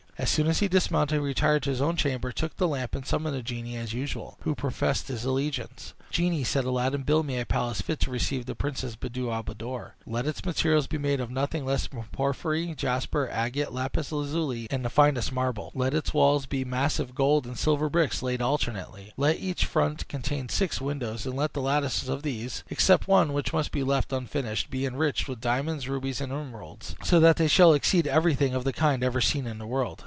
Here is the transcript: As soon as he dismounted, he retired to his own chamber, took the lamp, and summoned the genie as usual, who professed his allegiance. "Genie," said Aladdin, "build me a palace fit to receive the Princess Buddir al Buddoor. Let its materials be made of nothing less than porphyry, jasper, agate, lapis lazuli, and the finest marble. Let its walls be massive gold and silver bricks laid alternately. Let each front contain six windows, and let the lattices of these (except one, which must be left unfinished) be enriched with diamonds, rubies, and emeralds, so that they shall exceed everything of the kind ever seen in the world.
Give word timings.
As 0.17 0.29
soon 0.29 0.45
as 0.45 0.59
he 0.59 0.67
dismounted, 0.67 1.15
he 1.19 1.25
retired 1.25 1.63
to 1.63 1.71
his 1.71 1.81
own 1.81 1.95
chamber, 1.95 2.31
took 2.31 2.55
the 2.55 2.67
lamp, 2.67 2.93
and 2.93 3.03
summoned 3.07 3.35
the 3.35 3.41
genie 3.41 3.75
as 3.75 3.91
usual, 3.91 4.37
who 4.41 4.53
professed 4.53 5.07
his 5.07 5.25
allegiance. 5.25 5.95
"Genie," 6.11 6.43
said 6.43 6.63
Aladdin, 6.63 7.01
"build 7.01 7.25
me 7.25 7.39
a 7.39 7.45
palace 7.45 7.81
fit 7.81 7.99
to 8.01 8.11
receive 8.11 8.45
the 8.45 8.53
Princess 8.53 8.95
Buddir 8.95 9.31
al 9.33 9.41
Buddoor. 9.43 9.93
Let 10.05 10.27
its 10.27 10.45
materials 10.45 10.85
be 10.85 10.99
made 10.99 11.19
of 11.19 11.31
nothing 11.31 11.65
less 11.65 11.87
than 11.87 12.03
porphyry, 12.11 12.75
jasper, 12.75 13.27
agate, 13.31 13.71
lapis 13.73 14.11
lazuli, 14.11 14.67
and 14.69 14.85
the 14.85 14.91
finest 14.91 15.31
marble. 15.31 15.71
Let 15.73 15.95
its 15.95 16.13
walls 16.13 16.45
be 16.45 16.63
massive 16.63 17.15
gold 17.15 17.47
and 17.47 17.57
silver 17.57 17.89
bricks 17.89 18.21
laid 18.21 18.43
alternately. 18.43 19.13
Let 19.17 19.39
each 19.39 19.65
front 19.65 20.07
contain 20.07 20.49
six 20.49 20.79
windows, 20.79 21.25
and 21.25 21.35
let 21.35 21.53
the 21.53 21.61
lattices 21.63 22.09
of 22.09 22.21
these 22.21 22.63
(except 22.69 23.07
one, 23.07 23.33
which 23.33 23.53
must 23.53 23.71
be 23.71 23.81
left 23.81 24.13
unfinished) 24.13 24.69
be 24.69 24.85
enriched 24.85 25.27
with 25.27 25.41
diamonds, 25.41 25.89
rubies, 25.89 26.21
and 26.21 26.31
emeralds, 26.31 26.95
so 27.03 27.19
that 27.19 27.37
they 27.37 27.47
shall 27.47 27.73
exceed 27.73 28.05
everything 28.05 28.53
of 28.53 28.63
the 28.65 28.73
kind 28.73 29.03
ever 29.03 29.19
seen 29.19 29.47
in 29.47 29.57
the 29.57 29.65
world. 29.65 29.97